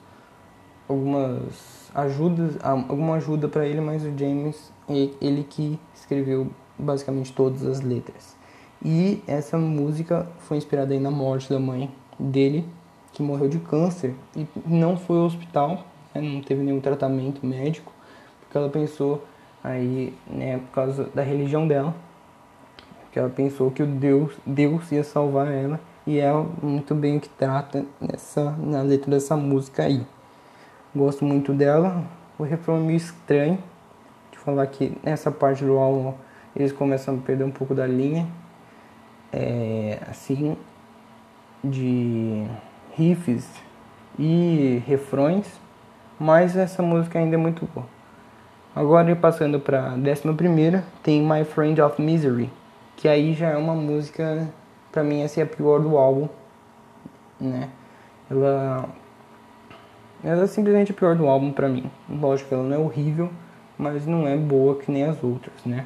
algumas 0.88 1.89
ajudas, 1.93 2.57
alguma 2.62 3.15
ajuda 3.15 3.48
para 3.48 3.65
ele, 3.65 3.81
mas 3.81 4.03
o 4.03 4.17
James 4.17 4.72
ele 4.89 5.46
que 5.50 5.79
escreveu 5.93 6.50
basicamente 6.77 7.34
todas 7.34 7.65
as 7.65 7.81
letras. 7.81 8.36
E 8.84 9.24
essa 9.25 9.57
música 9.57 10.27
foi 10.39 10.57
inspirada 10.57 10.93
aí 10.93 11.00
na 11.00 11.10
morte 11.10 11.50
da 11.50 11.60
mãe 11.60 11.89
dele, 12.19 12.65
que 13.12 13.24
morreu 13.24 13.50
de 13.50 13.60
câncer 13.60 14.13
e 14.36 14.46
não 14.65 14.96
foi 14.96 15.17
ao 15.17 15.25
hospital, 15.25 15.86
né? 16.13 16.22
não 16.22 16.41
teve 16.41 16.62
nenhum 16.62 16.79
tratamento 16.79 17.46
médico 17.46 17.91
porque 18.48 18.57
ela 18.57 18.69
pensou 18.69 19.24
aí, 19.63 20.13
né, 20.25 20.57
por 20.57 20.72
causa 20.72 21.10
da 21.13 21.22
religião 21.22 21.67
dela, 21.67 21.93
que 23.18 23.20
ela 23.20 23.30
pensou 23.30 23.72
que 23.72 23.82
o 23.82 23.88
Deus, 23.88 24.32
Deus 24.46 24.92
ia 24.92 25.04
salvar 25.04 25.48
ela 25.48 25.80
e 26.06 26.20
é 26.20 26.32
muito 26.62 26.94
bem 26.94 27.18
o 27.18 27.20
que 27.20 27.28
trata 27.30 27.84
nessa 28.00 28.52
na 28.52 28.84
letra 28.84 29.10
dessa 29.10 29.36
música 29.36 29.84
aí. 29.84 30.06
Gosto 30.96 31.26
muito 31.26 31.52
dela. 31.52 32.04
O 32.38 32.44
refrão 32.44 32.78
é 32.78 32.80
meio 32.80 32.98
estranho 32.98 33.58
de 34.32 34.38
falar 34.38 34.68
que 34.68 34.96
nessa 35.04 35.32
parte 35.32 35.66
do 35.66 35.80
álbum 35.80 36.14
eles 36.56 36.72
começam 36.72 37.16
a 37.16 37.18
perder 37.18 37.44
um 37.44 37.50
pouco 37.50 37.74
da 37.74 37.88
linha, 37.88 38.28
é, 39.34 39.98
assim, 40.08 40.56
de 41.64 42.46
riffs 42.96 43.50
e 44.20 44.84
refrões, 44.86 45.60
mas 46.20 46.56
essa 46.56 46.84
música 46.84 47.18
ainda 47.18 47.34
é 47.34 47.38
muito 47.38 47.68
boa. 47.74 47.88
Agora 48.76 49.16
passando 49.16 49.60
para 49.60 49.94
a 49.94 49.98
décima 49.98 50.36
primeira, 50.36 50.84
tem 51.02 51.20
My 51.28 51.44
Friend 51.44 51.82
of 51.82 52.00
Misery, 52.00 52.52
que 52.98 53.08
aí 53.08 53.34
já 53.34 53.51
é 53.51 53.56
uma 53.56 53.74
música, 53.74 54.50
para 54.92 55.04
mim 55.04 55.22
essa 55.22 55.39
é 55.39 55.44
a 55.44 55.48
pior 55.48 55.80
do 55.80 55.98
álbum, 55.98 56.27
né? 57.39 57.70
Ela 58.30 58.89
ela 60.22 60.44
é 60.44 60.48
simplesmente 60.48 60.92
a 60.92 60.96
pior 60.96 61.16
do 61.16 61.25
álbum 61.27 61.54
para 61.54 61.70
mim. 61.70 61.89
Lógico, 62.10 62.54
ela 62.54 62.63
não 62.63 62.75
é 62.75 62.77
horrível, 62.77 63.32
mas 63.77 64.06
não 64.06 64.27
é 64.27 64.36
boa 64.36 64.75
que 64.75 64.92
nem 64.92 65.06
as 65.06 65.24
outras, 65.24 65.56
né? 65.66 65.86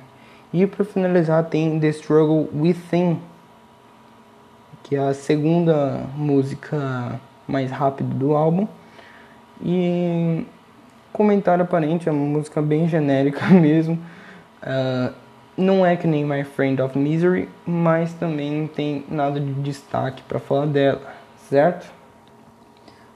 E 0.51 0.65
para 0.65 0.83
finalizar 0.83 1.43
tem 1.45 1.79
The 1.79 1.89
Struggle 1.89 2.49
Within, 2.55 3.19
que 4.81 4.95
é 4.95 4.99
a 4.99 5.13
segunda 5.13 6.05
música 6.15 7.19
mais 7.47 7.69
rápida 7.69 8.13
do 8.15 8.33
álbum. 8.33 8.67
E 9.61 10.43
Comentário 11.11 11.63
aparente, 11.63 12.07
é 12.07 12.11
uma 12.11 12.25
música 12.25 12.61
bem 12.61 12.87
genérica 12.87 13.45
mesmo. 13.51 13.99
Uh, 14.63 15.13
não 15.57 15.85
é 15.85 15.95
que 15.95 16.07
nem 16.07 16.25
My 16.25 16.43
Friend 16.43 16.81
of 16.81 16.97
Misery, 16.97 17.49
mas 17.65 18.13
também 18.13 18.61
não 18.61 18.67
tem 18.67 19.05
nada 19.09 19.39
de 19.39 19.53
destaque 19.53 20.23
para 20.23 20.39
falar 20.39 20.67
dela, 20.67 21.01
certo? 21.49 21.91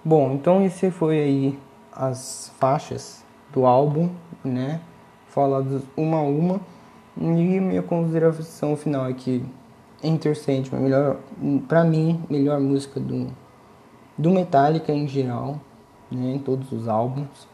Bom, 0.04 0.34
então 0.34 0.64
esse 0.64 0.92
foi 0.92 1.20
aí 1.20 1.60
as 1.92 2.52
faixas 2.60 3.24
do 3.52 3.66
álbum, 3.66 4.10
né? 4.44 4.82
Faladas 5.28 5.82
uma 5.96 6.18
a 6.18 6.22
uma. 6.22 6.62
E 7.18 7.24
minha 7.24 7.82
consideração 7.82 8.76
final 8.76 9.08
é 9.08 9.14
que 9.14 9.44
Enter 10.04 10.38
Sandman, 10.38 10.82
melhor, 10.82 11.18
pra 11.68 11.84
mim, 11.84 12.22
melhor 12.30 12.60
música 12.60 13.00
do, 13.00 13.28
do 14.18 14.30
Metallica 14.30 14.92
em 14.92 15.08
geral, 15.08 15.60
né? 16.12 16.34
Em 16.36 16.40
todos 16.40 16.72
os 16.72 16.88
álbuns 16.88 17.48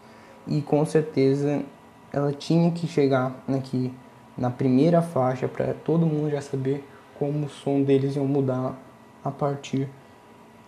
e 0.48 0.62
com 0.62 0.86
certeza 0.86 1.64
ela 2.12 2.34
tinha 2.34 2.72
que 2.72 2.88
chegar 2.88 3.34
aqui 3.48 3.94
na 4.38 4.50
primeira 4.50 5.02
faixa 5.02 5.48
para 5.48 5.74
todo 5.74 6.06
mundo 6.06 6.30
já 6.30 6.42
saber 6.42 6.88
como 7.18 7.46
o 7.46 7.50
som 7.50 7.82
deles 7.82 8.16
iam 8.16 8.26
mudar 8.26 8.76
a 9.24 9.30
partir 9.30 9.88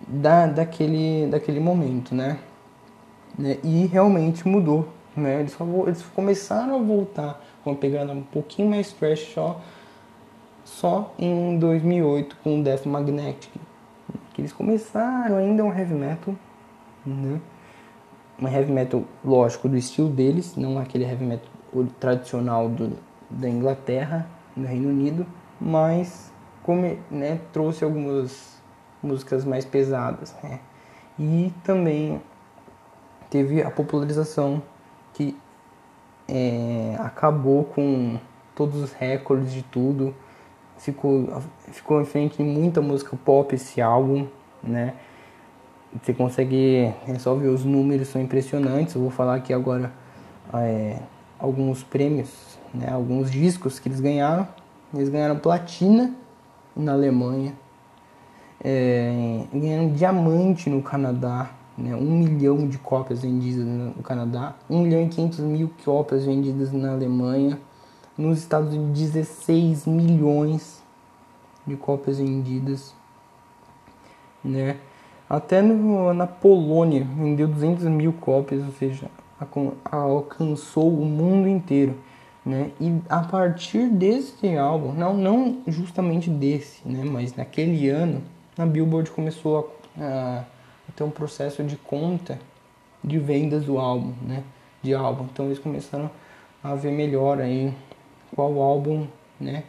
da, 0.08 0.46
daquele, 0.46 1.27
daquele 1.27 1.60
momento, 1.60 2.13
né? 2.13 2.39
né? 3.38 3.58
E 3.63 3.86
realmente 3.88 4.48
mudou, 4.48 4.88
né? 5.15 5.39
Eles, 5.39 5.58
eles 5.88 6.03
começaram 6.13 6.75
a 6.75 6.79
voltar 6.79 7.43
com 7.63 7.72
uma 7.72 7.75
pegada 7.75 8.12
um 8.12 8.22
pouquinho 8.22 8.70
mais 8.70 8.91
trash 8.91 9.32
só, 9.34 9.62
só 10.63 11.13
em 11.17 11.58
2008 11.58 12.38
com 12.43 12.60
o 12.60 12.63
Death 12.63 12.86
Magnetic. 12.86 13.51
Que 14.34 14.41
eles 14.41 14.53
começaram 14.53 15.38
ainda 15.38 15.63
um 15.63 15.72
heavy 15.75 15.93
metal, 15.93 16.36
né? 17.05 17.39
um 18.39 18.48
heavy 18.48 18.72
metal, 18.72 19.03
lógico, 19.24 19.70
do 19.70 19.77
estilo 19.77 20.10
deles, 20.10 20.55
não 20.55 20.77
aquele 20.77 21.03
heavy 21.03 21.24
metal 21.24 21.50
tradicional 22.00 22.67
do, 22.67 22.98
da 23.34 23.50
Inglaterra, 23.50 24.28
do 24.56 24.66
Reino 24.66 24.90
Unido, 24.90 25.25
mas 25.60 26.32
como, 26.62 26.98
né, 27.12 27.40
trouxe 27.52 27.84
algumas 27.84 28.62
músicas 29.02 29.44
mais 29.44 29.66
pesadas. 29.66 30.36
Né? 30.44 30.60
E 31.20 31.54
também 31.63 32.22
teve 33.30 33.62
a 33.62 33.70
popularização 33.70 34.62
que 35.13 35.38
é, 36.28 36.96
acabou 37.00 37.66
com 37.66 38.18
todos 38.56 38.82
os 38.82 38.94
recordes 38.94 39.54
de 39.54 39.63
tudo. 39.63 40.16
Ficou, 40.78 41.42
ficou 41.72 42.02
em 42.02 42.06
frente 42.06 42.42
em 42.42 42.46
muita 42.46 42.82
música 42.82 43.16
pop 43.24 43.54
esse 43.54 43.82
álbum, 43.82 44.28
né? 44.62 44.96
Você 46.02 46.13
consegue 46.13 46.92
é 47.08 47.20
só 47.20 47.36
ver 47.36 47.50
os 47.50 47.63
números, 47.63 48.08
são 48.08 48.22
impressionantes. 48.22 48.96
Eu 48.96 49.02
vou 49.02 49.12
falar 49.12 49.36
aqui 49.36 49.54
agora 49.54 49.92
é, 50.56 50.98
alguns 51.38 51.84
prêmios, 51.84 52.52
né? 52.74 52.89
alguns 52.92 53.30
discos 53.30 53.80
que 53.80 53.88
eles 53.88 54.00
ganharam. 54.00 54.48
Eles 54.94 55.10
ganharam 55.10 55.38
platina 55.39 56.13
na 56.75 56.94
Alemanha, 56.94 57.53
é, 58.63 59.46
ganharam 59.53 59.92
diamante 59.92 60.70
no 60.70 60.82
Canadá, 60.82 61.51
né? 61.77 61.96
um 61.96 62.20
milhão 62.20 62.68
de 62.68 62.77
cópias 62.77 63.22
vendidas 63.22 63.65
no 63.65 64.03
Canadá, 64.03 64.56
um 64.70 64.82
milhão 64.82 65.03
e 65.03 65.10
quinhentos 65.10 65.39
mil 65.39 65.72
cópias 65.84 66.25
vendidas 66.25 66.72
na 66.72 66.92
Alemanha, 66.92 67.60
nos 68.18 68.39
Estados 68.39 68.74
Unidos 68.74 69.00
16 69.00 69.88
milhões 69.88 70.84
de 71.65 71.75
cópias 71.75 72.20
vendidas, 72.20 72.94
né? 74.44 74.77
Até 75.30 75.62
no, 75.62 76.13
na 76.13 76.27
Polônia 76.27 77.08
vendeu 77.18 77.48
200 77.48 77.86
mil 77.86 78.13
cópias, 78.13 78.63
ou 78.63 78.72
seja, 78.74 79.10
alcançou 79.89 80.94
o 80.94 81.06
mundo 81.06 81.48
inteiro. 81.48 81.96
Né? 82.46 82.72
E 82.80 83.02
a 83.10 83.22
partir 83.22 83.88
desse 83.90 84.58
álbum, 84.58 84.92
não, 84.94 85.14
não 85.14 85.62
justamente 85.68 86.30
desse, 86.30 86.86
né? 86.86 87.04
mas 87.04 87.36
naquele 87.36 87.90
ano, 87.90 88.22
a 88.58 88.66
Billboard 88.66 89.10
começou 89.12 89.74
a, 89.98 90.04
a, 90.04 90.40
a 90.90 90.92
ter 90.96 91.04
um 91.04 91.10
processo 91.10 91.64
de 91.64 91.78
conta 91.78 92.38
de 93.04 93.18
vendas 93.18 93.66
do 93.66 93.78
álbum, 93.78 94.14
né? 94.22 94.44
de 94.82 94.94
álbum. 94.94 95.26
Então 95.32 95.46
eles 95.46 95.60
começaram 95.60 96.12
a 96.62 96.76
ver 96.76 96.92
melhor 96.92 97.40
aí 97.40 97.74
qual 98.36 98.60
álbum, 98.62 99.08
né? 99.40 99.64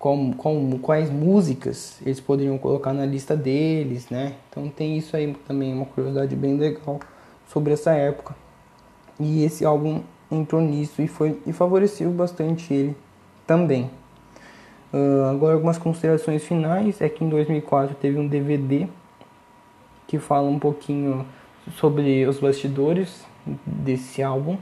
qual, 0.00 0.16
qual, 0.38 0.56
quais 0.80 1.10
músicas 1.10 2.00
eles 2.04 2.18
poderiam 2.18 2.56
colocar 2.56 2.94
na 2.94 3.04
lista 3.04 3.36
deles, 3.36 4.08
né? 4.08 4.34
Então 4.48 4.66
tem 4.70 4.96
isso 4.96 5.14
aí 5.14 5.36
também, 5.46 5.74
uma 5.74 5.84
curiosidade 5.84 6.34
bem 6.34 6.56
legal 6.56 6.98
sobre 7.46 7.74
essa 7.74 7.92
época. 7.92 8.34
E 9.20 9.44
esse 9.44 9.62
álbum 9.62 10.02
entrou 10.30 10.60
nisso 10.60 11.02
e, 11.02 11.08
foi, 11.08 11.40
e 11.46 11.52
favoreceu 11.52 12.10
bastante 12.10 12.72
ele 12.72 12.96
também. 13.46 13.90
Uh, 14.92 15.30
agora 15.30 15.54
algumas 15.54 15.78
considerações 15.78 16.44
finais 16.44 17.00
é 17.00 17.08
que 17.08 17.24
em 17.24 17.28
2004 17.28 17.94
teve 17.94 18.18
um 18.18 18.26
DVD 18.26 18.88
que 20.06 20.18
fala 20.18 20.48
um 20.48 20.58
pouquinho 20.58 21.24
sobre 21.76 22.26
os 22.26 22.40
bastidores 22.40 23.24
desse 23.64 24.22
álbum, 24.22 24.56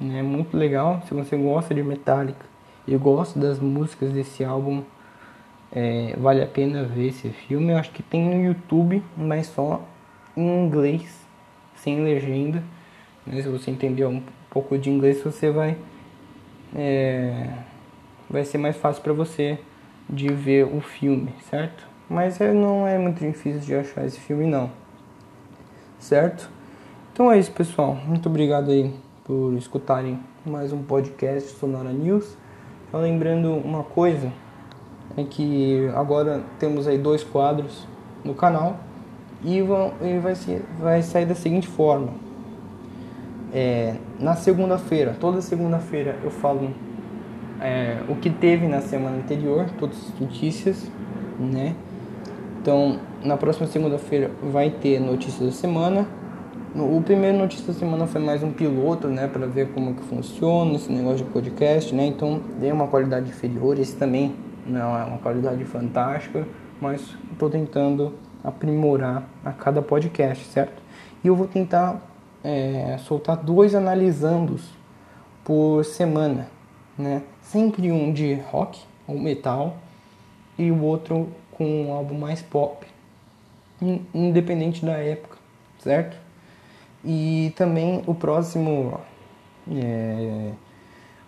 né? 0.00 0.22
Muito 0.22 0.56
legal. 0.56 1.02
Se 1.08 1.14
você 1.14 1.36
gosta 1.36 1.74
de 1.74 1.82
Metallica 1.82 2.48
eu 2.90 2.98
gosto 2.98 3.38
das 3.38 3.58
músicas 3.58 4.10
desse 4.12 4.42
álbum. 4.42 4.82
É, 5.70 6.14
vale 6.16 6.42
a 6.42 6.46
pena 6.46 6.84
ver 6.84 7.08
esse 7.08 7.28
filme. 7.28 7.72
Eu 7.72 7.76
acho 7.76 7.90
que 7.90 8.02
tem 8.02 8.24
no 8.24 8.42
YouTube, 8.42 9.02
mas 9.14 9.48
só 9.48 9.82
em 10.34 10.64
inglês, 10.64 11.14
sem 11.76 12.02
legenda. 12.02 12.62
Né? 13.28 13.42
Se 13.42 13.48
você 13.48 13.70
entender 13.70 14.06
um 14.06 14.22
pouco 14.50 14.76
de 14.78 14.90
inglês, 14.90 15.22
você 15.22 15.50
vai 15.50 15.76
é, 16.74 17.48
vai 18.28 18.44
ser 18.44 18.58
mais 18.58 18.76
fácil 18.76 19.02
para 19.02 19.12
você 19.12 19.58
de 20.08 20.28
ver 20.28 20.64
o 20.64 20.80
filme, 20.80 21.32
certo? 21.50 21.86
Mas 22.08 22.40
é, 22.40 22.52
não 22.52 22.86
é 22.86 22.98
muito 22.98 23.20
difícil 23.20 23.60
de 23.60 23.74
achar 23.74 24.04
esse 24.06 24.18
filme 24.18 24.46
não, 24.46 24.70
certo? 25.98 26.50
Então 27.12 27.30
é 27.30 27.38
isso, 27.38 27.52
pessoal. 27.52 27.94
Muito 28.06 28.28
obrigado 28.28 28.70
aí 28.70 28.94
por 29.24 29.52
escutarem 29.54 30.18
mais 30.44 30.72
um 30.72 30.82
podcast 30.82 31.50
Sonora 31.50 31.92
News. 31.92 32.36
Só 32.90 32.98
lembrando 32.98 33.52
uma 33.52 33.82
coisa, 33.82 34.32
é 35.16 35.24
que 35.24 35.90
agora 35.94 36.42
temos 36.58 36.86
aí 36.86 36.96
dois 36.96 37.22
quadros 37.22 37.86
no 38.24 38.34
canal 38.34 38.78
e, 39.44 39.60
vão, 39.60 39.92
e 40.00 40.18
vai, 40.18 40.34
ser, 40.34 40.64
vai 40.78 41.02
sair 41.02 41.26
da 41.26 41.34
seguinte 41.34 41.68
forma. 41.68 42.27
É, 43.52 43.94
na 44.18 44.34
segunda-feira, 44.34 45.16
toda 45.18 45.40
segunda-feira 45.40 46.16
eu 46.22 46.30
falo 46.30 46.70
é, 47.60 47.98
o 48.08 48.14
que 48.14 48.30
teve 48.30 48.66
na 48.68 48.80
semana 48.80 49.16
anterior, 49.16 49.66
todas 49.78 49.96
as 49.96 50.20
notícias, 50.20 50.90
né? 51.38 51.74
Então, 52.60 52.98
na 53.24 53.36
próxima 53.36 53.66
segunda-feira 53.66 54.30
vai 54.42 54.70
ter 54.70 55.00
notícias 55.00 55.46
da 55.46 55.52
semana 55.52 56.06
o 56.74 57.00
primeiro 57.00 57.38
notícia 57.38 57.66
da 57.66 57.72
semana 57.72 58.06
foi 58.06 58.20
mais 58.20 58.42
um 58.42 58.52
piloto, 58.52 59.08
né, 59.08 59.26
para 59.26 59.46
ver 59.46 59.68
como 59.72 59.94
que 59.94 60.02
funciona 60.02 60.74
esse 60.74 60.92
negócio 60.92 61.24
de 61.24 61.32
podcast, 61.32 61.94
né? 61.94 62.06
Então, 62.06 62.40
dei 62.60 62.70
uma 62.70 62.86
qualidade 62.86 63.30
inferior, 63.30 63.78
esse 63.78 63.96
também 63.96 64.34
não 64.66 64.96
é 64.96 65.02
uma 65.02 65.18
qualidade 65.18 65.64
fantástica, 65.64 66.46
mas 66.80 67.16
estou 67.32 67.48
tentando 67.48 68.12
aprimorar 68.44 69.26
a 69.44 69.50
cada 69.50 69.80
podcast, 69.80 70.44
certo? 70.44 70.82
E 71.24 71.28
eu 71.28 71.34
vou 71.34 71.46
tentar 71.46 72.00
é, 72.42 72.96
soltar 72.98 73.36
dois 73.36 73.74
analisandos 73.74 74.64
por 75.44 75.84
semana, 75.84 76.48
né? 76.96 77.22
Sempre 77.42 77.90
um 77.90 78.12
de 78.12 78.34
rock 78.34 78.80
ou 79.06 79.18
metal 79.18 79.76
e 80.58 80.70
o 80.70 80.82
outro 80.82 81.28
com 81.52 81.84
um 81.84 81.92
álbum 81.92 82.18
mais 82.18 82.42
pop, 82.42 82.86
independente 84.14 84.84
da 84.84 84.98
época, 84.98 85.36
certo? 85.78 86.16
E 87.04 87.52
também 87.56 88.02
o 88.06 88.14
próximo 88.14 89.00
é, 89.70 90.52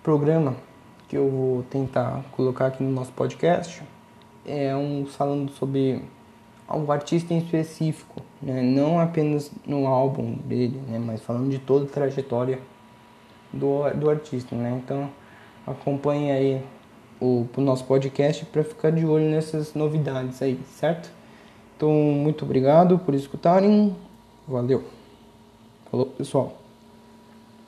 programa 0.03 0.57
que 1.09 1.17
eu 1.17 1.29
vou 1.29 1.63
tentar 1.65 2.25
colocar 2.33 2.67
aqui 2.67 2.83
no 2.83 2.91
nosso 2.91 3.13
podcast 3.13 3.83
é 4.47 4.75
um 4.77 5.07
falando 5.07 5.51
sobre 5.53 6.03
um 6.77 6.91
artista 6.91 7.35
em 7.35 7.39
específico, 7.39 8.23
né? 8.41 8.63
não 8.63 9.01
apenas 9.01 9.51
no 9.67 9.87
álbum 9.87 10.35
dele, 10.45 10.81
né? 10.89 10.99
mas 10.99 11.21
falando 11.21 11.51
de 11.51 11.59
toda 11.59 11.85
a 11.85 11.89
trajetória 11.89 12.59
do, 13.53 13.89
do 13.91 14.09
artista. 14.09 14.55
Né? 14.55 14.81
Então 14.83 15.11
acompanhe 15.67 16.31
aí 16.31 16.63
o, 17.21 17.47
o 17.57 17.61
nosso 17.61 17.85
podcast 17.85 18.45
para 18.47 18.63
ficar 18.65 18.91
de 18.91 19.05
olho 19.05 19.29
nessas 19.31 19.75
novidades 19.75 20.41
aí, 20.41 20.59
certo? 20.67 21.11
Então 21.77 21.91
muito 21.91 22.45
obrigado 22.45 22.99
por 22.99 23.15
escutarem, 23.15 23.95
valeu! 24.47 24.85
Falou, 25.91 26.07
pessoal. 26.07 26.60